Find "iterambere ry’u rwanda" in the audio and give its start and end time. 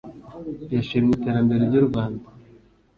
1.17-2.25